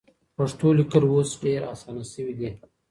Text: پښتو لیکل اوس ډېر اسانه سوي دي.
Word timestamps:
پښتو 0.35 0.67
لیکل 0.79 1.03
اوس 1.11 1.29
ډېر 1.43 1.61
اسانه 1.73 2.03
سوي 2.13 2.33
دي. 2.39 2.49